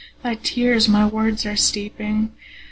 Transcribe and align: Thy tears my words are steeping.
Thy 0.23 0.33
tears 0.33 0.89
my 0.89 1.05
words 1.05 1.45
are 1.45 1.55
steeping. 1.55 2.31